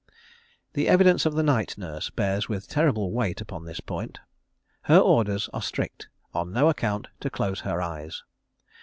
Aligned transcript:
The 0.73 0.87
evidence 0.87 1.27
of 1.27 1.35
the 1.35 1.43
night 1.43 1.77
nurse 1.77 2.09
bears 2.09 2.49
with 2.49 2.67
terrible 2.67 3.11
weight 3.11 3.39
upon 3.39 3.65
this 3.65 3.79
point. 3.79 4.17
Her 4.89 4.97
orders 4.97 5.47
are 5.53 5.61
strict, 5.61 6.09
on 6.33 6.51
no 6.51 6.69
account 6.69 7.09
to 7.19 7.29
close 7.29 7.59
her 7.59 7.83
eyes. 7.83 8.23